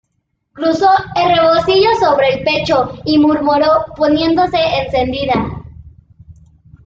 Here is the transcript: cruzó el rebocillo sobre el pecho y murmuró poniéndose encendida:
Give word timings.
cruzó 0.53 0.87
el 1.15 1.37
rebocillo 1.37 1.89
sobre 1.99 2.33
el 2.39 2.43
pecho 2.43 2.91
y 3.05 3.19
murmuró 3.19 3.85
poniéndose 3.95 4.57
encendida: 4.57 5.35